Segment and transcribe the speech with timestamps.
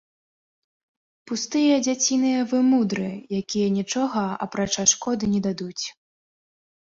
[1.31, 3.05] Пустыя дзяціныя вымудры,
[3.41, 5.85] якія нічога, апрача шкоды, не дадуць.